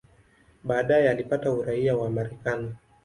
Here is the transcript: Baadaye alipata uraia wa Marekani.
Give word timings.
Baadaye 0.63 1.09
alipata 1.09 1.51
uraia 1.51 1.97
wa 1.97 2.09
Marekani. 2.09 2.75